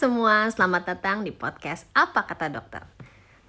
semua, 0.00 0.48
selamat 0.48 0.96
datang 0.96 1.28
di 1.28 1.28
podcast 1.28 1.84
Apa 1.92 2.24
Kata 2.24 2.48
Dokter. 2.48 2.88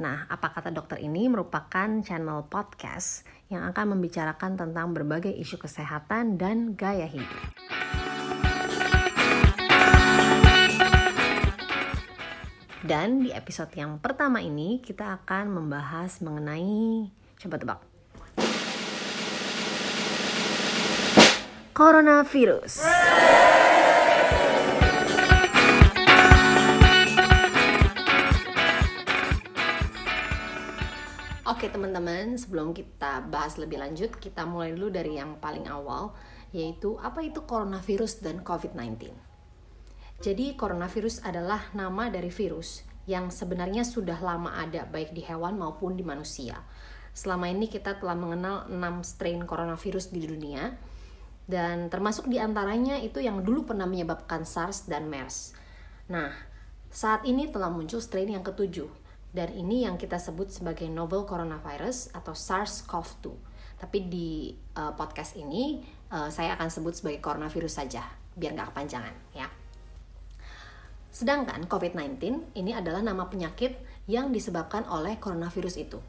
Nah, 0.03 0.27
Apa 0.27 0.51
Kata 0.51 0.67
Dokter 0.67 0.99
ini 0.99 1.31
merupakan 1.31 1.87
channel 2.03 2.44
podcast 2.51 3.23
yang 3.47 3.63
akan 3.71 3.96
membicarakan 3.96 4.59
tentang 4.59 4.91
berbagai 4.91 5.31
isu 5.31 5.55
kesehatan 5.55 6.35
dan 6.35 6.76
gaya 6.76 7.08
hidup. 7.08 7.40
Dan 12.83 13.23
di 13.23 13.31
episode 13.31 13.72
yang 13.79 14.04
pertama 14.04 14.44
ini 14.44 14.83
kita 14.83 15.23
akan 15.23 15.55
membahas 15.55 16.20
mengenai 16.20 17.08
coba 17.40 17.55
tebak. 17.63 17.80
Coronavirus. 21.72 22.84
Oke 31.62 31.70
teman-teman, 31.70 32.42
sebelum 32.42 32.74
kita 32.74 33.22
bahas 33.30 33.62
lebih 33.62 33.78
lanjut, 33.78 34.18
kita 34.18 34.50
mulai 34.50 34.74
dulu 34.74 34.90
dari 34.90 35.22
yang 35.22 35.38
paling 35.38 35.70
awal, 35.70 36.10
yaitu 36.50 36.98
apa 36.98 37.22
itu 37.22 37.46
coronavirus 37.46 38.26
dan 38.26 38.42
COVID-19. 38.42 39.14
Jadi 40.26 40.58
coronavirus 40.58 41.22
adalah 41.22 41.70
nama 41.78 42.10
dari 42.10 42.34
virus 42.34 42.82
yang 43.06 43.30
sebenarnya 43.30 43.86
sudah 43.86 44.18
lama 44.18 44.58
ada 44.58 44.90
baik 44.90 45.14
di 45.14 45.22
hewan 45.22 45.62
maupun 45.62 45.94
di 45.94 46.02
manusia. 46.02 46.66
Selama 47.14 47.46
ini 47.46 47.70
kita 47.70 48.02
telah 48.02 48.18
mengenal 48.18 48.66
6 48.66 48.82
strain 49.06 49.46
coronavirus 49.46 50.09
di 50.09 50.25
dunia, 50.25 50.73
dan 51.46 51.94
termasuk 51.94 52.25
di 52.25 52.42
antaranya 52.42 52.98
itu 52.98 53.22
yang 53.22 53.46
dulu 53.46 53.70
pernah 53.70 53.86
menyebabkan 53.86 54.50
SARS 54.50 54.90
dan 54.90 55.14
MERS. 55.14 55.53
Nah, 56.09 56.34
saat 56.90 57.22
ini 57.30 57.53
telah 57.53 57.70
muncul 57.70 58.02
strain 58.02 58.34
yang 58.34 58.42
ketujuh, 58.42 59.00
dan 59.32 59.52
ini 59.56 59.88
yang 59.88 59.96
kita 59.96 60.20
sebut 60.20 60.52
sebagai 60.52 60.88
novel 60.92 61.24
coronavirus 61.24 62.12
atau 62.12 62.36
SARS-CoV-2. 62.36 63.26
Tapi 63.80 63.98
di 64.12 64.52
uh, 64.78 64.94
podcast 64.94 65.40
ini 65.40 65.82
uh, 66.12 66.28
saya 66.28 66.60
akan 66.60 66.70
sebut 66.70 66.94
sebagai 66.94 67.24
coronavirus 67.24 67.82
saja, 67.82 68.04
biar 68.36 68.54
nggak 68.54 68.76
kepanjangan 68.76 69.16
ya. 69.34 69.48
Sedangkan 71.12 71.68
COVID-19 71.68 72.56
ini 72.56 72.72
adalah 72.72 73.04
nama 73.04 73.28
penyakit 73.28 73.76
yang 74.08 74.32
disebabkan 74.32 74.88
oleh 74.88 75.20
coronavirus 75.20 75.76
itu. 75.80 76.00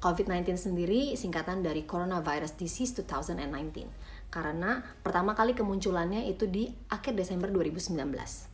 COVID-19 0.00 0.56
sendiri 0.56 1.12
singkatan 1.12 1.60
dari 1.60 1.84
Coronavirus 1.84 2.56
Disease 2.56 3.04
2019 3.04 4.32
karena 4.32 4.80
pertama 5.04 5.36
kali 5.36 5.52
kemunculannya 5.52 6.24
itu 6.24 6.48
di 6.48 6.72
akhir 6.88 7.20
Desember 7.20 7.52
2019. 7.52 8.49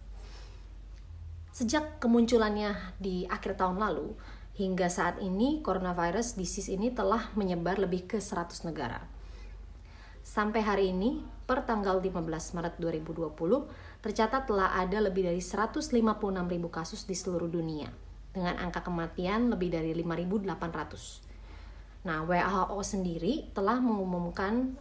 Sejak 1.57 2.05
kemunculannya 2.05 2.77
di 3.01 3.25
akhir 3.33 3.57
tahun 3.57 3.81
lalu, 3.81 4.13
hingga 4.61 4.93
saat 4.93 5.25
ini 5.25 5.65
coronavirus 5.65 6.37
disease 6.37 6.69
ini 6.69 6.93
telah 6.93 7.33
menyebar 7.33 7.81
lebih 7.81 8.05
ke 8.05 8.21
100 8.21 8.69
negara. 8.69 9.01
Sampai 10.21 10.61
hari 10.61 10.93
ini, 10.93 11.25
per 11.49 11.65
tanggal 11.65 12.05
15 12.05 12.61
Maret 12.61 12.77
2020, 12.77 13.73
tercatat 14.05 14.45
telah 14.45 14.77
ada 14.77 15.01
lebih 15.01 15.33
dari 15.33 15.41
156.000 15.41 15.97
kasus 16.69 17.09
di 17.09 17.17
seluruh 17.17 17.49
dunia, 17.49 17.89
dengan 18.37 18.61
angka 18.61 18.85
kematian 18.85 19.49
lebih 19.49 19.73
dari 19.73 19.97
5.800. 19.97 22.05
Nah, 22.05 22.21
WHO 22.29 22.77
sendiri 22.85 23.49
telah 23.57 23.81
mengumumkan 23.81 24.77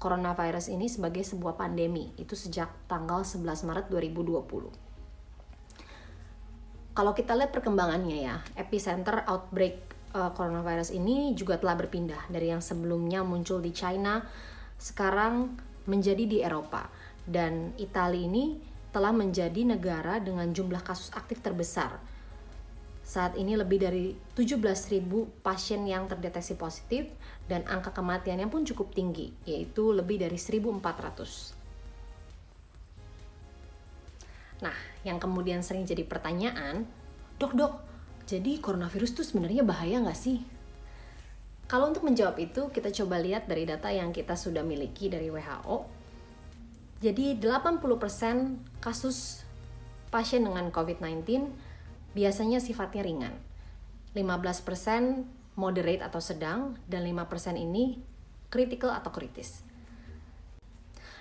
coronavirus 0.00 0.72
ini 0.72 0.88
sebagai 0.88 1.28
sebuah 1.28 1.60
pandemi, 1.60 2.16
itu 2.16 2.32
sejak 2.32 2.72
tanggal 2.88 3.20
11 3.20 3.68
Maret 3.68 3.92
2020 3.92 4.85
kalau 6.96 7.12
kita 7.12 7.36
lihat 7.36 7.52
perkembangannya 7.52 8.24
ya, 8.24 8.36
epicenter 8.56 9.28
outbreak 9.28 9.84
uh, 10.16 10.32
coronavirus 10.32 10.96
ini 10.96 11.36
juga 11.36 11.60
telah 11.60 11.76
berpindah 11.76 12.32
dari 12.32 12.48
yang 12.48 12.64
sebelumnya 12.64 13.20
muncul 13.20 13.60
di 13.60 13.68
China, 13.76 14.24
sekarang 14.80 15.60
menjadi 15.84 16.24
di 16.24 16.40
Eropa. 16.40 16.88
Dan 17.20 17.76
Italia 17.76 18.24
ini 18.24 18.56
telah 18.96 19.12
menjadi 19.12 19.60
negara 19.68 20.16
dengan 20.24 20.48
jumlah 20.56 20.80
kasus 20.80 21.12
aktif 21.12 21.44
terbesar. 21.44 22.00
Saat 23.04 23.36
ini 23.36 23.60
lebih 23.60 23.76
dari 23.76 24.16
17.000 24.32 25.44
pasien 25.44 25.84
yang 25.84 26.08
terdeteksi 26.08 26.56
positif 26.56 27.12
dan 27.44 27.62
angka 27.68 27.92
kematiannya 27.92 28.48
pun 28.48 28.64
cukup 28.64 28.96
tinggi, 28.96 29.36
yaitu 29.44 29.92
lebih 29.92 30.16
dari 30.16 30.40
1.400. 30.40 31.65
Nah, 34.64 34.76
yang 35.04 35.20
kemudian 35.20 35.60
sering 35.60 35.84
jadi 35.84 36.06
pertanyaan, 36.06 36.88
dok 37.36 37.52
dok, 37.52 37.74
jadi 38.24 38.58
coronavirus 38.58 39.20
itu 39.20 39.22
sebenarnya 39.22 39.62
bahaya 39.62 40.00
nggak 40.00 40.16
sih? 40.16 40.40
Kalau 41.66 41.90
untuk 41.90 42.06
menjawab 42.06 42.38
itu, 42.38 42.70
kita 42.70 42.94
coba 42.94 43.18
lihat 43.18 43.50
dari 43.50 43.66
data 43.66 43.90
yang 43.90 44.14
kita 44.14 44.38
sudah 44.38 44.62
miliki 44.62 45.10
dari 45.10 45.28
WHO. 45.28 45.86
Jadi 47.02 47.36
80% 47.36 48.80
kasus 48.80 49.42
pasien 50.08 50.46
dengan 50.46 50.70
COVID-19 50.72 51.26
biasanya 52.16 52.62
sifatnya 52.62 53.02
ringan. 53.04 53.34
15% 54.16 55.28
moderate 55.56 56.04
atau 56.04 56.20
sedang, 56.22 56.76
dan 56.86 57.04
5% 57.04 57.56
ini 57.56 58.00
critical 58.52 58.94
atau 58.94 59.10
kritis. 59.10 59.64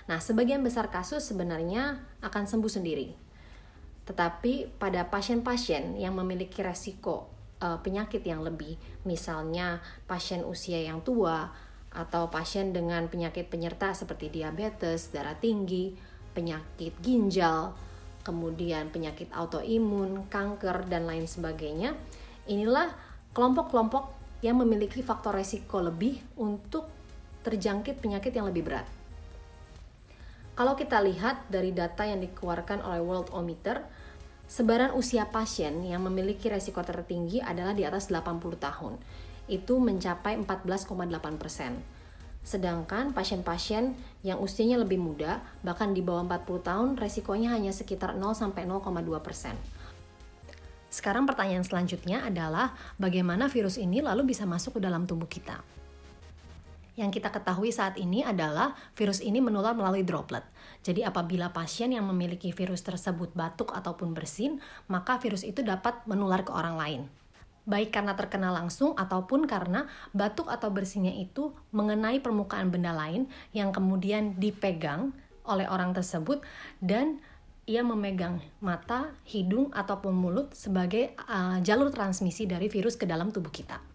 Nah, 0.05 0.21
sebagian 0.21 0.61
besar 0.61 0.93
kasus 0.93 1.25
sebenarnya 1.25 2.05
akan 2.21 2.45
sembuh 2.45 2.69
sendiri. 2.69 3.24
Tetapi 4.05 4.77
pada 4.77 5.09
pasien-pasien 5.09 5.97
yang 5.97 6.13
memiliki 6.13 6.61
resiko 6.61 7.25
uh, 7.61 7.81
penyakit 7.81 8.21
yang 8.21 8.45
lebih, 8.45 8.77
misalnya 9.03 9.81
pasien 10.05 10.45
usia 10.45 10.77
yang 10.77 11.01
tua 11.01 11.49
atau 11.89 12.29
pasien 12.29 12.75
dengan 12.75 13.07
penyakit 13.09 13.49
penyerta 13.49 13.95
seperti 13.97 14.29
diabetes, 14.29 15.09
darah 15.09 15.33
tinggi, 15.39 15.95
penyakit 16.35 16.93
ginjal, 17.01 17.73
kemudian 18.21 18.91
penyakit 18.91 19.31
autoimun, 19.31 20.27
kanker 20.27 20.85
dan 20.91 21.07
lain 21.07 21.25
sebagainya. 21.25 21.95
Inilah 22.45 22.91
kelompok-kelompok 23.31 24.11
yang 24.43 24.59
memiliki 24.59 25.01
faktor 25.01 25.33
resiko 25.39 25.81
lebih 25.81 26.21
untuk 26.37 26.85
terjangkit 27.41 28.03
penyakit 28.03 28.35
yang 28.35 28.45
lebih 28.45 28.65
berat. 28.67 28.85
Kalau 30.55 30.73
kita 30.75 31.03
lihat 31.03 31.47
dari 31.51 31.75
data 31.75 32.07
yang 32.07 32.23
dikeluarkan 32.23 32.79
oleh 32.83 33.01
World 33.03 33.31
Ometer, 33.35 33.83
sebaran 34.45 34.93
usia 34.93 35.29
pasien 35.33 35.81
yang 35.85 36.05
memiliki 36.05 36.49
resiko 36.49 36.81
tertinggi 36.85 37.41
adalah 37.41 37.73
di 37.73 37.83
atas 37.83 38.13
80 38.13 38.41
tahun. 38.57 38.93
Itu 39.45 39.77
mencapai 39.77 40.37
14,8 40.41 41.41
persen. 41.41 41.81
Sedangkan 42.45 43.09
pasien-pasien 43.09 43.97
yang 44.21 44.37
usianya 44.37 44.77
lebih 44.77 45.01
muda, 45.01 45.41
bahkan 45.65 45.97
di 45.97 46.05
bawah 46.05 46.21
40 46.29 46.61
tahun, 46.61 46.89
resikonya 47.01 47.57
hanya 47.57 47.73
sekitar 47.73 48.13
0 48.13 48.37
sampai 48.37 48.69
0,2 48.69 49.17
persen. 49.25 49.57
Sekarang 50.93 51.25
pertanyaan 51.25 51.65
selanjutnya 51.65 52.23
adalah 52.23 52.77
bagaimana 53.01 53.49
virus 53.49 53.81
ini 53.81 53.99
lalu 53.99 54.31
bisa 54.31 54.45
masuk 54.45 54.77
ke 54.77 54.81
dalam 54.85 55.09
tubuh 55.09 55.27
kita? 55.27 55.59
Yang 56.95 57.19
kita 57.19 57.29
ketahui 57.31 57.75
saat 57.75 57.99
ini 57.99 58.23
adalah 58.23 58.71
virus 58.95 59.19
ini 59.19 59.43
menular 59.43 59.75
melalui 59.75 60.07
droplet. 60.07 60.43
Jadi 60.79 61.03
apabila 61.03 61.51
pasien 61.51 61.91
yang 61.91 62.07
memiliki 62.07 62.55
virus 62.55 62.87
tersebut 62.87 63.35
batuk 63.35 63.75
ataupun 63.75 64.15
bersin, 64.15 64.63
maka 64.87 65.19
virus 65.19 65.43
itu 65.43 65.59
dapat 65.59 66.07
menular 66.07 66.47
ke 66.47 66.55
orang 66.55 66.79
lain. 66.79 67.01
Baik 67.65 67.97
karena 67.97 68.13
terkena 68.15 68.53
langsung 68.53 68.95
ataupun 68.95 69.49
karena 69.49 69.89
batuk 70.15 70.47
atau 70.47 70.69
bersinnya 70.69 71.11
itu 71.11 71.51
mengenai 71.75 72.21
permukaan 72.21 72.69
benda 72.69 72.93
lain 72.93 73.27
yang 73.51 73.73
kemudian 73.73 74.37
dipegang 74.37 75.11
oleh 75.43 75.65
orang 75.65 75.91
tersebut 75.91 76.45
dan 76.77 77.19
ia 77.65 77.81
memegang 77.81 78.45
mata, 78.61 79.09
hidung, 79.25 79.73
ataupun 79.73 80.13
mulut 80.13 80.53
sebagai 80.53 81.17
uh, 81.25 81.57
jalur 81.65 81.89
transmisi 81.89 82.45
dari 82.45 82.69
virus 82.69 82.93
ke 82.93 83.09
dalam 83.09 83.33
tubuh 83.33 83.49
kita. 83.49 83.94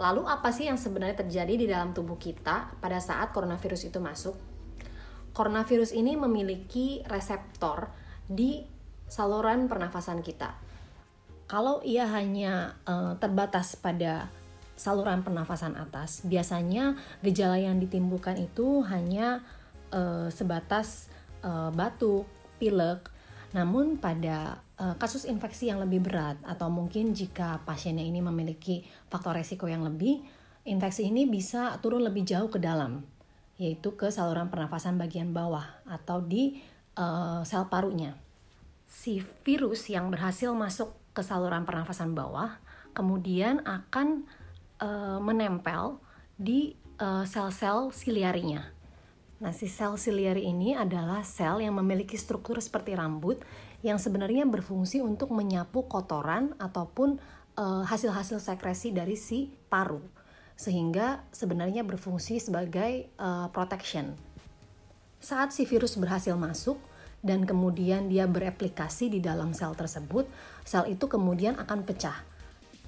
Lalu 0.00 0.24
apa 0.24 0.48
sih 0.48 0.64
yang 0.64 0.80
sebenarnya 0.80 1.20
terjadi 1.20 1.54
di 1.60 1.66
dalam 1.68 1.92
tubuh 1.92 2.16
kita 2.16 2.72
pada 2.80 2.96
saat 3.04 3.36
coronavirus 3.36 3.92
itu 3.92 4.00
masuk? 4.00 4.32
Coronavirus 5.36 5.92
ini 5.92 6.16
memiliki 6.16 7.04
reseptor 7.04 7.92
di 8.24 8.64
saluran 9.04 9.68
pernafasan 9.68 10.24
kita. 10.24 10.56
Kalau 11.44 11.84
ia 11.84 12.08
hanya 12.08 12.80
uh, 12.88 13.18
terbatas 13.20 13.76
pada 13.76 14.32
saluran 14.78 15.20
pernafasan 15.20 15.76
atas, 15.76 16.24
biasanya 16.24 16.96
gejala 17.20 17.60
yang 17.60 17.76
ditimbulkan 17.76 18.40
itu 18.40 18.80
hanya 18.88 19.44
uh, 19.92 20.32
sebatas 20.32 21.12
uh, 21.44 21.68
batuk, 21.76 22.24
pilek. 22.56 23.12
Namun 23.50 23.98
pada 23.98 24.62
uh, 24.78 24.94
kasus 24.94 25.26
infeksi 25.26 25.70
yang 25.70 25.82
lebih 25.82 26.06
berat 26.06 26.38
atau 26.46 26.70
mungkin 26.70 27.10
jika 27.10 27.62
pasiennya 27.66 28.06
ini 28.06 28.22
memiliki 28.22 28.86
faktor 29.10 29.34
resiko 29.34 29.66
yang 29.66 29.82
lebih, 29.82 30.22
infeksi 30.62 31.10
ini 31.10 31.26
bisa 31.26 31.74
turun 31.82 32.06
lebih 32.06 32.22
jauh 32.22 32.46
ke 32.46 32.62
dalam, 32.62 33.02
yaitu 33.58 33.98
ke 33.98 34.14
saluran 34.14 34.48
pernafasan 34.48 34.96
bagian 35.00 35.34
bawah 35.34 35.66
atau 35.82 36.22
di 36.22 36.62
uh, 36.94 37.42
sel 37.42 37.66
parunya. 37.66 38.14
si 38.90 39.22
virus 39.46 39.86
yang 39.86 40.10
berhasil 40.10 40.50
masuk 40.50 40.90
ke 41.14 41.22
saluran 41.22 41.62
pernafasan 41.62 42.10
bawah 42.10 42.58
kemudian 42.90 43.62
akan 43.62 44.26
uh, 44.82 45.18
menempel 45.22 46.02
di 46.34 46.74
uh, 46.98 47.22
sel-sel 47.22 47.94
siliarinya. 47.94 48.79
Nah, 49.40 49.56
si 49.56 49.72
sel 49.72 49.96
siliari 49.96 50.44
ini 50.44 50.76
adalah 50.76 51.24
sel 51.24 51.64
yang 51.64 51.72
memiliki 51.80 52.20
struktur 52.20 52.60
seperti 52.60 52.92
rambut 52.92 53.40
yang 53.80 53.96
sebenarnya 53.96 54.44
berfungsi 54.44 55.00
untuk 55.00 55.32
menyapu 55.32 55.88
kotoran 55.88 56.52
ataupun 56.60 57.16
eh, 57.56 57.82
hasil-hasil 57.88 58.36
uh, 58.36 58.44
sekresi 58.52 58.92
dari 58.92 59.16
si 59.16 59.48
paru. 59.72 60.04
Sehingga 60.60 61.24
sebenarnya 61.32 61.80
berfungsi 61.88 62.36
sebagai 62.36 63.08
uh, 63.16 63.48
protection. 63.48 64.12
Saat 65.16 65.56
si 65.56 65.64
virus 65.64 65.96
berhasil 65.96 66.36
masuk, 66.36 66.76
dan 67.20 67.44
kemudian 67.44 68.08
dia 68.08 68.24
bereplikasi 68.24 69.12
di 69.12 69.20
dalam 69.20 69.52
sel 69.52 69.76
tersebut, 69.76 70.28
sel 70.64 70.88
itu 70.88 71.08
kemudian 71.08 71.56
akan 71.60 71.84
pecah. 71.84 72.16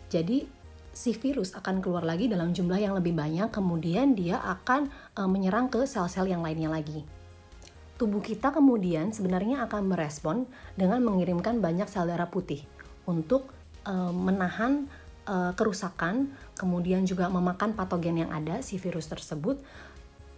Jadi 0.08 0.48
si 0.92 1.16
virus 1.16 1.56
akan 1.56 1.80
keluar 1.80 2.04
lagi 2.04 2.28
dalam 2.28 2.52
jumlah 2.52 2.76
yang 2.76 2.94
lebih 2.96 3.16
banyak, 3.16 3.48
kemudian 3.48 4.12
dia 4.12 4.38
akan 4.40 4.92
e, 5.16 5.20
menyerang 5.24 5.72
ke 5.72 5.88
sel-sel 5.88 6.28
yang 6.28 6.44
lainnya 6.44 6.68
lagi. 6.68 7.04
Tubuh 7.96 8.20
kita 8.20 8.52
kemudian 8.52 9.12
sebenarnya 9.12 9.64
akan 9.68 9.88
merespon 9.88 10.44
dengan 10.76 11.00
mengirimkan 11.00 11.64
banyak 11.64 11.88
sel 11.88 12.04
darah 12.04 12.28
putih 12.28 12.60
untuk 13.08 13.48
e, 13.88 13.94
menahan 14.12 14.86
e, 15.24 15.56
kerusakan, 15.56 16.30
kemudian 16.54 17.08
juga 17.08 17.32
memakan 17.32 17.72
patogen 17.72 18.22
yang 18.22 18.30
ada 18.30 18.60
si 18.60 18.76
virus 18.76 19.08
tersebut 19.08 19.58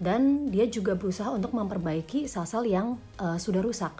dan 0.02 0.50
dia 0.50 0.66
juga 0.66 0.98
berusaha 0.98 1.30
untuk 1.30 1.54
memperbaiki 1.54 2.26
sel-sel 2.26 2.66
yang 2.66 2.98
uh, 3.22 3.38
sudah 3.38 3.62
rusak. 3.62 3.94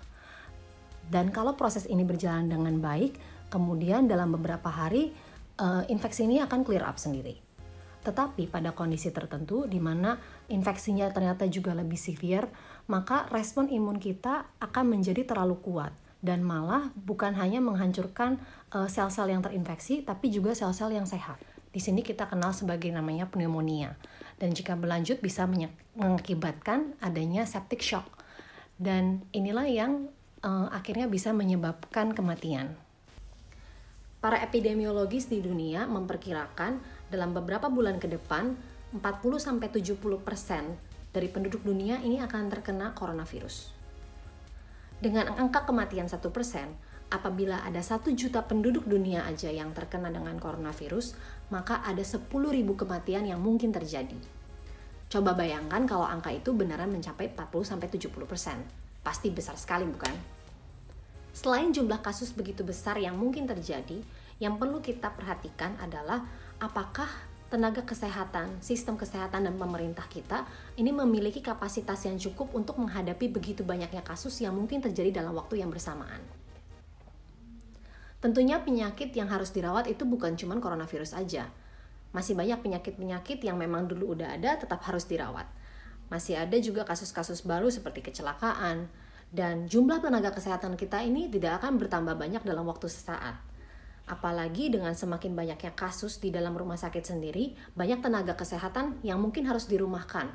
Dan 1.06 1.31
kalau 1.31 1.55
proses 1.55 1.87
ini 1.87 2.03
berjalan 2.03 2.49
dengan 2.49 2.81
baik, 2.81 3.17
kemudian 3.53 4.09
dalam 4.09 4.35
beberapa 4.35 4.73
hari 4.73 5.12
uh, 5.61 5.83
infeksi 5.91 6.27
ini 6.27 6.41
akan 6.43 6.62
clear 6.62 6.83
up 6.83 6.99
sendiri. 6.99 7.45
Tetapi 8.05 8.53
pada 8.53 8.77
kondisi 8.77 9.09
tertentu 9.09 9.65
di 9.65 9.81
mana 9.81 10.21
infeksinya 10.53 11.09
ternyata 11.09 11.49
juga 11.49 11.73
lebih 11.73 11.97
severe, 11.97 12.53
maka 12.93 13.25
respon 13.33 13.73
imun 13.73 13.97
kita 13.97 14.61
akan 14.61 14.85
menjadi 14.93 15.25
terlalu 15.25 15.56
kuat 15.65 15.97
dan 16.21 16.45
malah 16.45 16.93
bukan 16.97 17.33
hanya 17.37 17.61
menghancurkan 17.65 18.41
eh, 18.73 18.89
sel-sel 18.89 19.29
uh, 19.29 19.33
yang 19.33 19.41
terinfeksi 19.45 20.05
tapi 20.05 20.29
juga 20.29 20.53
sel-sel 20.53 20.93
yang 20.93 21.09
sehat. 21.09 21.41
Di 21.73 21.81
sini 21.81 22.05
kita 22.05 22.29
kenal 22.29 22.53
sebagai 22.53 22.93
namanya 22.93 23.29
pneumonia 23.29 23.97
dan 24.37 24.53
jika 24.53 24.77
berlanjut 24.77 25.19
bisa 25.25 25.49
mengakibatkan 25.97 26.95
adanya 27.01 27.49
septic 27.49 27.81
shock. 27.81 28.06
Dan 28.77 29.25
inilah 29.33 29.67
yang 29.67 30.12
uh, 30.45 30.69
akhirnya 30.71 31.09
bisa 31.09 31.33
menyebabkan 31.33 32.12
kematian. 32.12 32.77
Para 34.25 34.41
epidemiologis 34.41 35.29
di 35.29 35.44
dunia 35.44 35.85
memperkirakan 35.85 36.81
dalam 37.12 37.37
beberapa 37.37 37.69
bulan 37.69 38.00
ke 38.00 38.09
depan 38.09 38.56
40-70% 38.97 39.85
dari 41.12 41.29
penduduk 41.29 41.61
dunia 41.61 42.00
ini 42.00 42.25
akan 42.25 42.49
terkena 42.49 42.97
coronavirus. 42.97 43.76
Dengan 44.97 45.29
angka 45.37 45.69
kematian 45.69 46.09
1%, 46.09 46.25
apabila 47.12 47.61
ada 47.69 47.85
1 47.85 48.00
juta 48.17 48.41
penduduk 48.49 48.88
dunia 48.88 49.29
aja 49.29 49.53
yang 49.53 49.76
terkena 49.76 50.09
dengan 50.09 50.41
coronavirus, 50.41 51.20
maka 51.53 51.85
ada 51.85 52.00
10.000 52.00 52.25
kematian 52.65 53.29
yang 53.29 53.44
mungkin 53.44 53.77
terjadi. 53.77 54.17
Coba 55.12 55.37
bayangkan 55.37 55.85
kalau 55.85 56.09
angka 56.09 56.32
itu 56.32 56.56
beneran 56.56 56.88
mencapai 56.88 57.29
40-70%. 57.37 59.05
Pasti 59.05 59.29
besar 59.29 59.61
sekali 59.61 59.85
bukan? 59.85 60.34
Selain 61.35 61.75
jumlah 61.75 61.99
kasus 61.99 62.31
begitu 62.31 62.63
besar 62.63 62.95
yang 62.95 63.19
mungkin 63.19 63.51
terjadi, 63.51 63.99
yang 64.39 64.55
perlu 64.55 64.79
kita 64.79 65.11
perhatikan 65.19 65.75
adalah 65.83 66.23
apakah 66.63 67.11
tenaga 67.51 67.83
kesehatan, 67.83 68.63
sistem 68.63 68.95
kesehatan 68.95 69.51
dan 69.51 69.55
pemerintah 69.59 70.07
kita 70.07 70.47
ini 70.79 70.95
memiliki 70.95 71.43
kapasitas 71.43 72.07
yang 72.07 72.23
cukup 72.23 72.55
untuk 72.55 72.79
menghadapi 72.79 73.31
begitu 73.31 73.67
banyaknya 73.67 74.07
kasus 74.07 74.39
yang 74.43 74.55
mungkin 74.55 74.79
terjadi 74.79 75.23
dalam 75.23 75.35
waktu 75.35 75.59
yang 75.59 75.75
bersamaan. 75.75 76.23
Tentunya 78.23 78.63
penyakit 78.63 79.11
yang 79.13 79.27
harus 79.27 79.51
dirawat 79.51 79.91
itu 79.91 80.07
bukan 80.07 80.39
cuma 80.39 80.57
coronavirus 80.63 81.19
aja. 81.19 81.51
Masih 82.15 82.39
banyak 82.39 82.63
penyakit-penyakit 82.63 83.43
yang 83.43 83.59
memang 83.59 83.91
dulu 83.91 84.15
udah 84.17 84.39
ada 84.39 84.55
tetap 84.55 84.81
harus 84.87 85.05
dirawat. 85.05 85.45
Masih 86.09 86.39
ada 86.39 86.57
juga 86.63 86.87
kasus-kasus 86.87 87.43
baru 87.43 87.69
seperti 87.69 88.07
kecelakaan. 88.07 88.87
Dan 89.35 89.67
jumlah 89.67 89.99
tenaga 89.99 90.31
kesehatan 90.31 90.79
kita 90.79 91.03
ini 91.03 91.27
tidak 91.27 91.59
akan 91.59 91.75
bertambah 91.83 92.15
banyak 92.15 92.47
dalam 92.47 92.71
waktu 92.71 92.87
sesaat. 92.87 93.35
Apalagi 94.07 94.71
dengan 94.71 94.95
semakin 94.95 95.35
banyaknya 95.35 95.75
kasus 95.75 96.23
di 96.23 96.31
dalam 96.31 96.55
rumah 96.55 96.79
sakit 96.79 97.03
sendiri, 97.03 97.59
banyak 97.75 97.99
tenaga 97.99 98.39
kesehatan 98.39 99.03
yang 99.03 99.19
mungkin 99.19 99.51
harus 99.51 99.67
dirumahkan. 99.67 100.31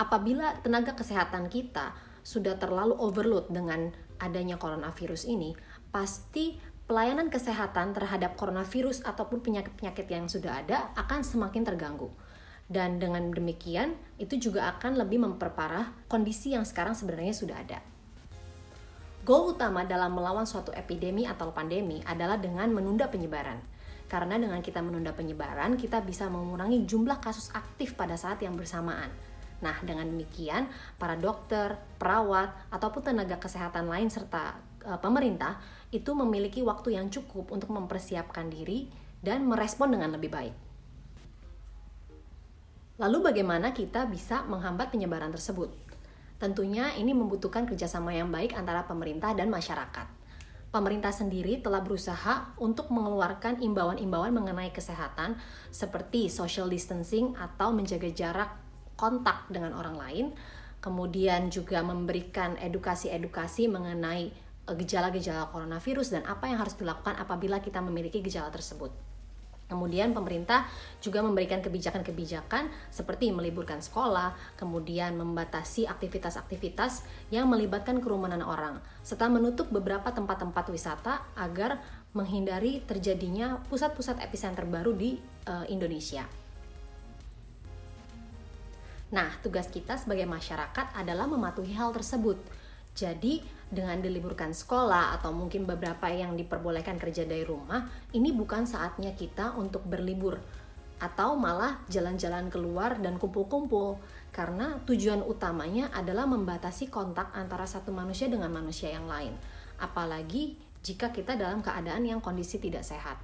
Apabila 0.00 0.56
tenaga 0.64 0.96
kesehatan 0.96 1.52
kita 1.52 1.92
sudah 2.24 2.56
terlalu 2.56 2.96
overload 2.96 3.52
dengan 3.52 3.92
adanya 4.16 4.56
coronavirus 4.56 5.28
ini, 5.28 5.52
pasti 5.92 6.56
pelayanan 6.88 7.28
kesehatan 7.28 7.92
terhadap 7.92 8.40
coronavirus 8.40 9.04
ataupun 9.04 9.44
penyakit-penyakit 9.44 10.08
yang 10.08 10.32
sudah 10.32 10.64
ada 10.64 10.96
akan 10.96 11.20
semakin 11.20 11.60
terganggu. 11.60 12.08
Dan 12.72 12.96
dengan 12.96 13.28
demikian, 13.36 14.00
itu 14.16 14.40
juga 14.40 14.72
akan 14.72 14.96
lebih 14.96 15.20
memperparah 15.20 15.92
kondisi 16.08 16.56
yang 16.56 16.64
sekarang 16.64 16.96
sebenarnya 16.96 17.36
sudah 17.36 17.60
ada. 17.60 17.97
Goal 19.28 19.52
utama 19.52 19.84
dalam 19.84 20.16
melawan 20.16 20.48
suatu 20.48 20.72
epidemi 20.72 21.28
atau 21.28 21.52
pandemi 21.52 22.00
adalah 22.08 22.40
dengan 22.40 22.72
menunda 22.72 23.12
penyebaran. 23.12 23.60
Karena 24.08 24.40
dengan 24.40 24.64
kita 24.64 24.80
menunda 24.80 25.12
penyebaran, 25.12 25.76
kita 25.76 26.00
bisa 26.00 26.32
mengurangi 26.32 26.88
jumlah 26.88 27.20
kasus 27.20 27.52
aktif 27.52 27.92
pada 27.92 28.16
saat 28.16 28.40
yang 28.40 28.56
bersamaan. 28.56 29.12
Nah, 29.60 29.76
dengan 29.84 30.08
demikian, 30.08 30.72
para 30.96 31.12
dokter, 31.12 31.76
perawat, 32.00 32.56
ataupun 32.72 33.04
tenaga 33.04 33.36
kesehatan 33.36 33.92
lain 33.92 34.08
serta 34.08 34.56
e, 34.80 34.96
pemerintah 34.96 35.60
itu 35.92 36.16
memiliki 36.16 36.64
waktu 36.64 36.96
yang 36.96 37.12
cukup 37.12 37.52
untuk 37.52 37.68
mempersiapkan 37.68 38.48
diri 38.48 38.88
dan 39.20 39.44
merespon 39.44 39.92
dengan 39.92 40.16
lebih 40.16 40.32
baik. 40.32 40.56
Lalu 42.96 43.28
bagaimana 43.28 43.76
kita 43.76 44.08
bisa 44.08 44.40
menghambat 44.48 44.88
penyebaran 44.88 45.28
tersebut? 45.36 45.87
Tentunya 46.38 46.94
ini 46.94 47.10
membutuhkan 47.10 47.66
kerjasama 47.66 48.14
yang 48.14 48.30
baik 48.30 48.54
antara 48.54 48.86
pemerintah 48.86 49.34
dan 49.34 49.50
masyarakat. 49.50 50.06
Pemerintah 50.70 51.10
sendiri 51.10 51.58
telah 51.58 51.82
berusaha 51.82 52.54
untuk 52.62 52.94
mengeluarkan 52.94 53.58
imbauan-imbauan 53.58 54.30
mengenai 54.30 54.70
kesehatan 54.70 55.34
seperti 55.74 56.30
social 56.30 56.70
distancing 56.70 57.34
atau 57.34 57.74
menjaga 57.74 58.06
jarak 58.14 58.54
kontak 58.94 59.50
dengan 59.50 59.74
orang 59.74 59.96
lain, 59.98 60.26
kemudian 60.78 61.50
juga 61.50 61.82
memberikan 61.82 62.54
edukasi-edukasi 62.60 63.66
mengenai 63.66 64.30
gejala-gejala 64.68 65.48
coronavirus 65.48 66.20
dan 66.20 66.22
apa 66.28 66.52
yang 66.52 66.60
harus 66.60 66.76
dilakukan 66.76 67.16
apabila 67.16 67.64
kita 67.64 67.80
memiliki 67.80 68.20
gejala 68.20 68.52
tersebut. 68.52 68.92
Kemudian 69.68 70.16
pemerintah 70.16 70.64
juga 71.04 71.20
memberikan 71.20 71.60
kebijakan-kebijakan 71.60 72.72
seperti 72.88 73.28
meliburkan 73.28 73.84
sekolah, 73.84 74.32
kemudian 74.56 75.12
membatasi 75.20 75.84
aktivitas-aktivitas 75.84 77.04
yang 77.28 77.52
melibatkan 77.52 78.00
kerumunan 78.00 78.40
orang, 78.40 78.80
serta 79.04 79.28
menutup 79.28 79.68
beberapa 79.68 80.08
tempat-tempat 80.08 80.72
wisata 80.72 81.20
agar 81.36 81.84
menghindari 82.16 82.80
terjadinya 82.88 83.60
pusat-pusat 83.68 84.24
epicenter 84.24 84.64
baru 84.64 84.96
di 84.96 85.20
uh, 85.44 85.68
Indonesia. 85.68 86.24
Nah, 89.08 89.28
tugas 89.40 89.68
kita 89.68 89.96
sebagai 89.96 90.28
masyarakat 90.28 90.96
adalah 90.96 91.24
mematuhi 91.24 91.72
hal 91.76 91.92
tersebut. 91.92 92.36
Jadi, 92.98 93.38
dengan 93.70 94.02
diliburkan 94.02 94.50
sekolah 94.50 95.14
atau 95.14 95.30
mungkin 95.30 95.70
beberapa 95.70 96.10
yang 96.10 96.34
diperbolehkan 96.34 96.98
kerja 96.98 97.22
dari 97.22 97.46
rumah, 97.46 97.86
ini 98.10 98.34
bukan 98.34 98.66
saatnya 98.66 99.14
kita 99.14 99.54
untuk 99.54 99.86
berlibur 99.86 100.42
atau 100.98 101.38
malah 101.38 101.78
jalan-jalan 101.86 102.50
keluar 102.50 102.98
dan 102.98 103.22
kumpul-kumpul 103.22 104.02
karena 104.34 104.82
tujuan 104.82 105.22
utamanya 105.22 105.94
adalah 105.94 106.26
membatasi 106.26 106.90
kontak 106.90 107.30
antara 107.38 107.70
satu 107.70 107.94
manusia 107.94 108.26
dengan 108.26 108.50
manusia 108.50 108.90
yang 108.90 109.06
lain. 109.06 109.30
Apalagi 109.78 110.58
jika 110.82 111.14
kita 111.14 111.38
dalam 111.38 111.62
keadaan 111.62 112.02
yang 112.02 112.18
kondisi 112.18 112.58
tidak 112.58 112.82
sehat. 112.82 113.22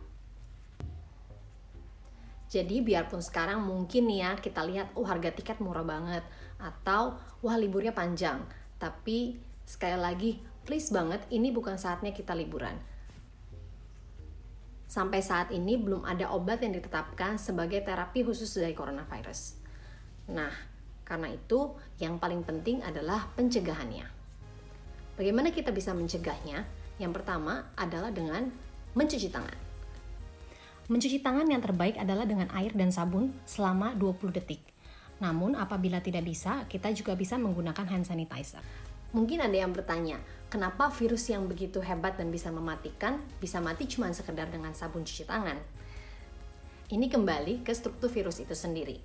Jadi 2.46 2.78
biarpun 2.78 3.18
sekarang 3.18 3.66
mungkin 3.66 4.06
ya 4.06 4.38
kita 4.38 4.62
lihat 4.62 4.94
oh 4.94 5.02
harga 5.02 5.34
tiket 5.34 5.58
murah 5.58 5.82
banget 5.82 6.22
atau 6.62 7.18
wah 7.42 7.58
liburnya 7.58 7.90
panjang, 7.90 8.38
tapi 8.78 9.34
Sekali 9.64 9.96
lagi, 9.96 10.30
please 10.68 10.92
banget, 10.92 11.24
ini 11.32 11.48
bukan 11.48 11.80
saatnya 11.80 12.12
kita 12.12 12.36
liburan. 12.36 12.76
Sampai 14.84 15.24
saat 15.24 15.50
ini 15.50 15.74
belum 15.80 16.06
ada 16.06 16.30
obat 16.30 16.62
yang 16.62 16.76
ditetapkan 16.76 17.40
sebagai 17.40 17.82
terapi 17.82 18.22
khusus 18.22 18.52
dari 18.54 18.76
coronavirus. 18.76 19.58
Nah, 20.30 20.52
karena 21.02 21.32
itu 21.32 21.74
yang 21.98 22.20
paling 22.20 22.44
penting 22.46 22.84
adalah 22.84 23.26
pencegahannya. 23.34 24.06
Bagaimana 25.18 25.50
kita 25.50 25.74
bisa 25.74 25.90
mencegahnya? 25.96 26.62
Yang 27.02 27.12
pertama 27.20 27.74
adalah 27.74 28.14
dengan 28.14 28.48
mencuci 28.94 29.28
tangan. 29.32 29.58
Mencuci 30.86 31.18
tangan 31.24 31.48
yang 31.48 31.64
terbaik 31.64 31.96
adalah 31.96 32.28
dengan 32.28 32.52
air 32.52 32.70
dan 32.76 32.92
sabun 32.92 33.32
selama 33.48 33.96
20 33.96 34.36
detik. 34.36 34.60
Namun 35.18 35.56
apabila 35.56 36.04
tidak 36.04 36.28
bisa, 36.28 36.68
kita 36.68 36.92
juga 36.92 37.16
bisa 37.16 37.40
menggunakan 37.40 37.88
hand 37.88 38.04
sanitizer. 38.04 38.60
Mungkin 39.14 39.38
ada 39.38 39.54
yang 39.54 39.70
bertanya, 39.70 40.18
kenapa 40.50 40.90
virus 40.90 41.30
yang 41.30 41.46
begitu 41.46 41.78
hebat 41.78 42.18
dan 42.18 42.34
bisa 42.34 42.50
mematikan 42.50 43.22
bisa 43.38 43.62
mati 43.62 43.86
cuma 43.86 44.10
sekedar 44.10 44.50
dengan 44.50 44.74
sabun 44.74 45.06
cuci 45.06 45.22
tangan? 45.22 45.54
Ini 46.90 47.06
kembali 47.06 47.62
ke 47.62 47.70
struktur 47.70 48.10
virus 48.10 48.42
itu 48.42 48.58
sendiri. 48.58 48.98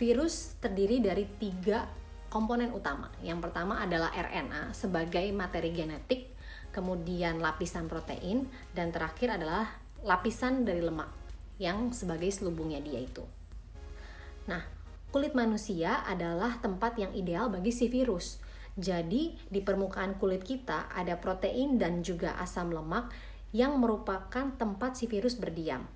Virus 0.00 0.56
terdiri 0.56 1.04
dari 1.04 1.28
tiga 1.36 1.84
komponen 2.32 2.72
utama. 2.72 3.12
Yang 3.20 3.44
pertama 3.44 3.84
adalah 3.84 4.08
RNA 4.16 4.72
sebagai 4.72 5.28
materi 5.36 5.68
genetik, 5.68 6.32
kemudian 6.72 7.36
lapisan 7.36 7.92
protein, 7.92 8.48
dan 8.72 8.88
terakhir 8.88 9.36
adalah 9.36 9.68
lapisan 10.00 10.64
dari 10.64 10.80
lemak 10.80 11.12
yang 11.60 11.92
sebagai 11.92 12.32
selubungnya 12.32 12.80
dia 12.80 13.04
itu. 13.04 13.24
Nah, 14.48 14.64
kulit 15.12 15.36
manusia 15.36 16.08
adalah 16.08 16.56
tempat 16.56 16.96
yang 16.96 17.12
ideal 17.12 17.52
bagi 17.52 17.68
si 17.68 17.92
virus 17.92 18.40
jadi, 18.76 19.32
di 19.48 19.60
permukaan 19.64 20.20
kulit 20.20 20.44
kita 20.44 20.92
ada 20.92 21.16
protein 21.16 21.80
dan 21.80 22.04
juga 22.04 22.36
asam 22.36 22.68
lemak 22.68 23.08
yang 23.56 23.80
merupakan 23.80 24.52
tempat 24.52 25.00
si 25.00 25.08
virus 25.08 25.40
berdiam. 25.40 25.88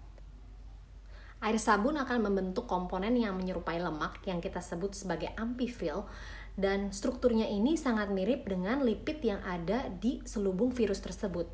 Air 1.45 1.61
sabun 1.61 2.01
akan 2.01 2.25
membentuk 2.25 2.65
komponen 2.65 3.17
yang 3.21 3.37
menyerupai 3.37 3.77
lemak 3.81 4.25
yang 4.25 4.41
kita 4.41 4.65
sebut 4.65 4.97
sebagai 4.97 5.29
amphifil 5.37 6.09
dan 6.57 6.89
strukturnya 6.93 7.49
ini 7.49 7.77
sangat 7.77 8.13
mirip 8.13 8.49
dengan 8.49 8.81
lipid 8.81 9.21
yang 9.25 9.41
ada 9.45 9.93
di 10.01 10.25
selubung 10.25 10.73
virus 10.73 11.05
tersebut. 11.05 11.53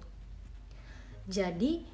Jadi, 1.26 1.86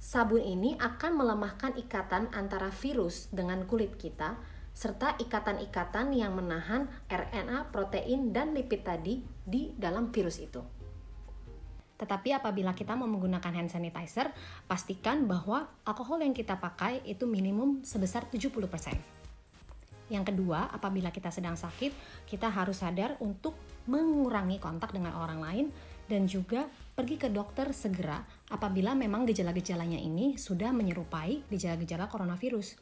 sabun 0.00 0.40
ini 0.40 0.80
akan 0.80 1.12
melemahkan 1.20 1.76
ikatan 1.76 2.32
antara 2.32 2.72
virus 2.72 3.28
dengan 3.28 3.68
kulit 3.68 4.00
kita 4.00 4.40
serta 4.72 5.14
ikatan-ikatan 5.20 6.16
yang 6.16 6.32
menahan 6.32 6.88
RNA, 7.06 7.70
protein, 7.70 8.32
dan 8.32 8.56
lipid 8.56 8.82
tadi 8.82 9.20
di 9.44 9.72
dalam 9.76 10.08
virus 10.08 10.40
itu. 10.40 10.60
Tetapi 12.02 12.34
apabila 12.34 12.74
kita 12.74 12.98
mau 12.98 13.06
menggunakan 13.06 13.62
hand 13.62 13.70
sanitizer, 13.70 14.34
pastikan 14.66 15.30
bahwa 15.30 15.70
alkohol 15.86 16.18
yang 16.24 16.34
kita 16.34 16.58
pakai 16.58 16.98
itu 17.06 17.30
minimum 17.30 17.86
sebesar 17.86 18.26
70%. 18.26 19.22
Yang 20.10 20.34
kedua, 20.34 20.66
apabila 20.74 21.14
kita 21.14 21.30
sedang 21.30 21.54
sakit, 21.54 21.94
kita 22.26 22.50
harus 22.50 22.82
sadar 22.82 23.14
untuk 23.22 23.54
mengurangi 23.86 24.58
kontak 24.58 24.90
dengan 24.90 25.14
orang 25.14 25.40
lain 25.40 25.66
dan 26.10 26.26
juga 26.26 26.66
pergi 26.92 27.16
ke 27.16 27.32
dokter 27.32 27.72
segera 27.72 28.20
apabila 28.52 28.92
memang 28.92 29.24
gejala-gejalanya 29.24 29.96
ini 29.96 30.36
sudah 30.36 30.68
menyerupai 30.74 31.48
gejala-gejala 31.48 32.10
coronavirus 32.10 32.76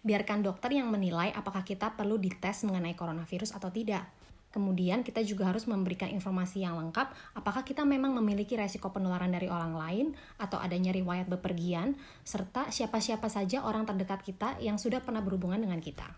biarkan 0.00 0.40
dokter 0.40 0.72
yang 0.76 0.88
menilai 0.88 1.32
apakah 1.36 1.64
kita 1.64 1.92
perlu 1.94 2.16
dites 2.16 2.64
mengenai 2.64 2.96
coronavirus 2.96 3.56
atau 3.56 3.68
tidak. 3.68 4.08
Kemudian 4.50 5.06
kita 5.06 5.22
juga 5.22 5.46
harus 5.46 5.70
memberikan 5.70 6.10
informasi 6.10 6.66
yang 6.66 6.74
lengkap 6.74 7.14
apakah 7.38 7.62
kita 7.62 7.86
memang 7.86 8.10
memiliki 8.18 8.58
resiko 8.58 8.90
penularan 8.90 9.30
dari 9.30 9.46
orang 9.46 9.78
lain 9.78 10.06
atau 10.42 10.58
adanya 10.58 10.90
riwayat 10.90 11.30
bepergian 11.30 11.94
serta 12.26 12.66
siapa-siapa 12.74 13.30
saja 13.30 13.62
orang 13.62 13.86
terdekat 13.86 14.26
kita 14.26 14.58
yang 14.58 14.74
sudah 14.74 14.98
pernah 15.06 15.22
berhubungan 15.22 15.62
dengan 15.62 15.78
kita. 15.78 16.10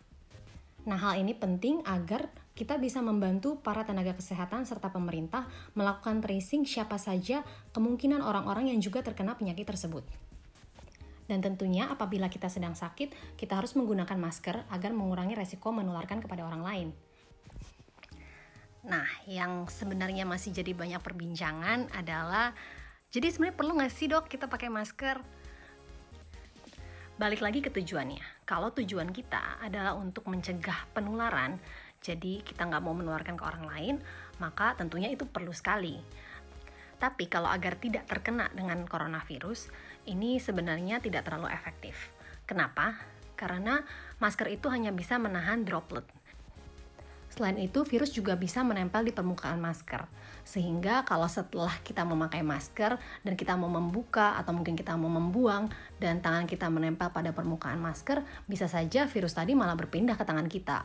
Nah, 0.89 0.99
hal 0.99 1.21
ini 1.21 1.37
penting 1.37 1.85
agar 1.85 2.33
kita 2.57 2.81
bisa 2.81 3.05
membantu 3.05 3.61
para 3.61 3.85
tenaga 3.85 4.17
kesehatan 4.17 4.65
serta 4.65 4.89
pemerintah 4.91 5.47
melakukan 5.77 6.25
tracing 6.25 6.65
siapa 6.65 6.97
saja 6.97 7.45
kemungkinan 7.77 8.25
orang-orang 8.25 8.73
yang 8.73 8.81
juga 8.81 9.05
terkena 9.05 9.37
penyakit 9.37 9.69
tersebut. 9.69 10.03
Dan 11.33 11.41
tentunya 11.41 11.89
apabila 11.89 12.29
kita 12.29 12.53
sedang 12.53 12.77
sakit, 12.77 13.41
kita 13.41 13.57
harus 13.57 13.73
menggunakan 13.73 14.21
masker 14.21 14.69
agar 14.69 14.93
mengurangi 14.93 15.33
resiko 15.33 15.73
menularkan 15.73 16.21
kepada 16.21 16.45
orang 16.45 16.61
lain. 16.61 16.89
Nah, 18.85 19.09
yang 19.25 19.65
sebenarnya 19.65 20.29
masih 20.29 20.53
jadi 20.53 20.77
banyak 20.77 21.01
perbincangan 21.01 21.89
adalah, 21.97 22.53
jadi 23.09 23.33
sebenarnya 23.33 23.57
perlu 23.57 23.73
nggak 23.81 23.95
sih 23.97 24.13
dok 24.13 24.29
kita 24.29 24.45
pakai 24.45 24.69
masker? 24.69 25.25
Balik 27.17 27.41
lagi 27.41 27.65
ke 27.65 27.73
tujuannya. 27.73 28.45
Kalau 28.45 28.69
tujuan 28.77 29.09
kita 29.09 29.57
adalah 29.65 29.97
untuk 29.97 30.29
mencegah 30.29 30.85
penularan, 30.93 31.57
jadi 32.05 32.45
kita 32.45 32.69
nggak 32.69 32.85
mau 32.85 32.93
menularkan 32.93 33.41
ke 33.41 33.45
orang 33.49 33.65
lain, 33.73 33.97
maka 34.37 34.77
tentunya 34.77 35.09
itu 35.09 35.25
perlu 35.25 35.57
sekali. 35.57 35.97
Tapi 37.01 37.25
kalau 37.27 37.49
agar 37.51 37.81
tidak 37.81 38.05
terkena 38.05 38.53
dengan 38.55 38.85
coronavirus, 38.85 39.73
ini 40.07 40.43
sebenarnya 40.43 40.99
tidak 40.99 41.27
terlalu 41.29 41.51
efektif. 41.53 42.15
Kenapa? 42.47 42.99
Karena 43.39 43.83
masker 44.23 44.51
itu 44.51 44.71
hanya 44.71 44.95
bisa 44.95 45.19
menahan 45.19 45.67
droplet. 45.67 46.07
Selain 47.33 47.57
itu, 47.57 47.81
virus 47.89 48.13
juga 48.13 48.37
bisa 48.37 48.61
menempel 48.61 49.09
di 49.09 49.13
permukaan 49.17 49.57
masker. 49.57 50.05
Sehingga 50.45 51.01
kalau 51.09 51.25
setelah 51.25 51.73
kita 51.81 52.05
memakai 52.05 52.45
masker 52.45 53.01
dan 53.25 53.35
kita 53.41 53.57
mau 53.57 53.73
membuka 53.73 54.37
atau 54.37 54.53
mungkin 54.53 54.77
kita 54.77 54.93
mau 55.01 55.09
membuang 55.09 55.73
dan 55.97 56.21
tangan 56.21 56.45
kita 56.45 56.69
menempel 56.69 57.09
pada 57.09 57.33
permukaan 57.33 57.81
masker, 57.81 58.21
bisa 58.45 58.69
saja 58.69 59.09
virus 59.09 59.33
tadi 59.33 59.57
malah 59.57 59.79
berpindah 59.81 60.19
ke 60.19 60.25
tangan 60.29 60.45
kita. 60.45 60.85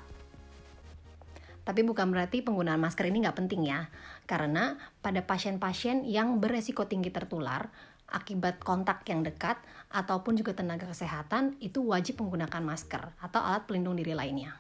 Tapi 1.68 1.84
bukan 1.84 2.16
berarti 2.16 2.40
penggunaan 2.40 2.80
masker 2.80 3.12
ini 3.12 3.28
nggak 3.28 3.44
penting 3.44 3.68
ya, 3.68 3.92
karena 4.24 4.80
pada 5.04 5.20
pasien-pasien 5.28 6.08
yang 6.08 6.40
beresiko 6.40 6.88
tinggi 6.88 7.12
tertular, 7.12 7.68
akibat 8.08 8.64
kontak 8.64 9.04
yang 9.12 9.20
dekat 9.24 9.60
ataupun 9.92 10.40
juga 10.40 10.56
tenaga 10.56 10.88
kesehatan 10.88 11.60
itu 11.60 11.84
wajib 11.84 12.24
menggunakan 12.24 12.64
masker 12.64 13.04
atau 13.20 13.40
alat 13.44 13.68
pelindung 13.68 14.00
diri 14.00 14.16
lainnya. 14.16 14.56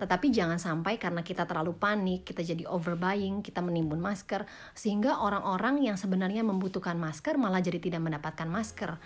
Tetapi 0.00 0.32
jangan 0.32 0.56
sampai 0.56 0.96
karena 0.96 1.20
kita 1.20 1.44
terlalu 1.44 1.76
panik, 1.76 2.24
kita 2.24 2.40
jadi 2.40 2.64
overbuying, 2.64 3.44
kita 3.44 3.60
menimbun 3.60 4.00
masker, 4.00 4.48
sehingga 4.72 5.20
orang-orang 5.20 5.84
yang 5.84 6.00
sebenarnya 6.00 6.40
membutuhkan 6.40 6.96
masker 6.96 7.36
malah 7.36 7.60
jadi 7.60 7.76
tidak 7.76 8.00
mendapatkan 8.00 8.48
masker. 8.48 8.96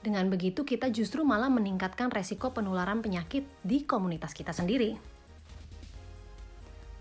Dengan 0.00 0.30
begitu 0.30 0.62
kita 0.62 0.86
justru 0.94 1.26
malah 1.26 1.50
meningkatkan 1.50 2.14
resiko 2.14 2.54
penularan 2.54 3.02
penyakit 3.02 3.42
di 3.66 3.82
komunitas 3.82 4.30
kita 4.30 4.54
sendiri. 4.54 4.94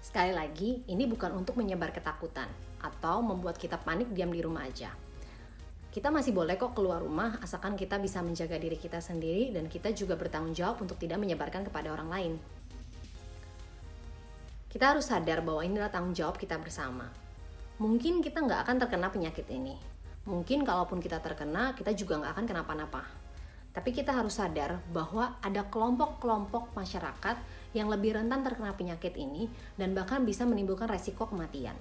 Sekali 0.01 0.33
lagi, 0.33 0.81
ini 0.89 1.05
bukan 1.05 1.38
untuk 1.38 1.53
menyebar 1.53 1.93
ketakutan 1.93 2.50
atau 2.81 3.21
membuat 3.21 3.62
kita 3.62 3.77
panik 3.77 4.09
diam 4.09 4.33
di 4.33 4.41
rumah 4.41 4.65
aja 4.65 4.89
kita 5.89 6.13
masih 6.13 6.38
boleh 6.38 6.53
kok 6.53 6.77
keluar 6.77 7.01
rumah 7.01 7.41
asalkan 7.41 7.74
kita 7.74 7.98
bisa 7.98 8.22
menjaga 8.22 8.62
diri 8.62 8.77
kita 8.77 9.01
sendiri 9.01 9.50
dan 9.50 9.65
kita 9.65 9.89
juga 9.89 10.13
bertanggung 10.13 10.53
jawab 10.53 10.86
untuk 10.86 11.01
tidak 11.01 11.17
menyebarkan 11.17 11.65
kepada 11.65 11.89
orang 11.89 12.10
lain. 12.13 12.34
Kita 14.69 14.93
harus 14.93 15.10
sadar 15.10 15.41
bahwa 15.41 15.65
inilah 15.65 15.89
tanggung 15.89 16.13
jawab 16.13 16.38
kita 16.38 16.62
bersama. 16.62 17.10
Mungkin 17.81 18.22
kita 18.22 18.38
nggak 18.38 18.69
akan 18.69 18.75
terkena 18.86 19.10
penyakit 19.10 19.50
ini. 19.50 19.74
Mungkin 20.29 20.62
kalaupun 20.62 21.01
kita 21.01 21.17
terkena, 21.25 21.74
kita 21.74 21.89
juga 21.98 22.22
nggak 22.22 22.38
akan 22.38 22.46
kenapa-napa. 22.46 23.01
Tapi 23.74 23.89
kita 23.89 24.13
harus 24.13 24.38
sadar 24.38 24.77
bahwa 24.93 25.41
ada 25.41 25.65
kelompok-kelompok 25.65 26.77
masyarakat 26.77 27.41
yang 27.74 27.89
lebih 27.89 28.13
rentan 28.13 28.46
terkena 28.46 28.77
penyakit 28.77 29.17
ini 29.17 29.50
dan 29.74 29.98
bahkan 29.98 30.22
bisa 30.22 30.46
menimbulkan 30.46 30.86
resiko 30.86 31.25
kematian. 31.25 31.74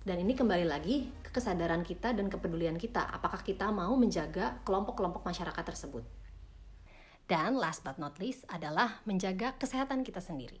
Dan 0.00 0.16
ini 0.24 0.32
kembali 0.32 0.64
lagi 0.64 1.12
ke 1.20 1.28
kesadaran 1.28 1.84
kita 1.84 2.16
dan 2.16 2.32
kepedulian 2.32 2.80
kita. 2.80 3.04
Apakah 3.12 3.44
kita 3.44 3.68
mau 3.68 3.92
menjaga 4.00 4.56
kelompok-kelompok 4.64 5.20
masyarakat 5.28 5.60
tersebut? 5.60 6.00
Dan 7.28 7.60
last 7.60 7.84
but 7.84 8.00
not 8.00 8.16
least 8.16 8.48
adalah 8.48 9.04
menjaga 9.04 9.52
kesehatan 9.60 10.00
kita 10.00 10.24
sendiri. 10.24 10.56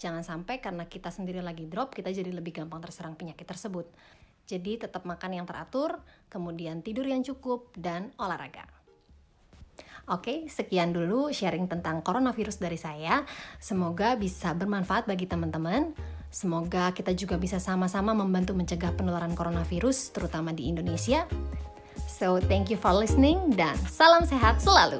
Jangan 0.00 0.24
sampai 0.24 0.64
karena 0.64 0.88
kita 0.88 1.12
sendiri 1.12 1.44
lagi 1.44 1.68
drop, 1.68 1.92
kita 1.92 2.08
jadi 2.08 2.32
lebih 2.32 2.56
gampang 2.56 2.80
terserang 2.80 3.14
penyakit 3.14 3.44
tersebut. 3.44 3.84
Jadi 4.48 4.80
tetap 4.80 5.04
makan 5.04 5.44
yang 5.44 5.46
teratur, 5.46 6.00
kemudian 6.32 6.80
tidur 6.80 7.04
yang 7.04 7.20
cukup, 7.20 7.68
dan 7.76 8.16
olahraga. 8.16 8.64
Oke, 10.08 10.48
sekian 10.48 10.92
dulu 10.92 11.32
sharing 11.32 11.68
tentang 11.68 12.00
coronavirus 12.00 12.60
dari 12.64 12.80
saya. 12.80 13.24
Semoga 13.60 14.16
bisa 14.16 14.56
bermanfaat 14.56 15.04
bagi 15.04 15.28
teman-teman. 15.28 16.13
Semoga 16.34 16.90
kita 16.90 17.14
juga 17.14 17.38
bisa 17.38 17.62
sama-sama 17.62 18.10
membantu 18.10 18.58
mencegah 18.58 18.90
penularan 18.98 19.38
coronavirus, 19.38 20.10
terutama 20.10 20.50
di 20.50 20.66
Indonesia. 20.66 21.30
So, 22.10 22.42
thank 22.42 22.74
you 22.74 22.78
for 22.78 22.90
listening 22.90 23.54
dan 23.54 23.78
salam 23.86 24.26
sehat 24.26 24.58
selalu. 24.58 24.98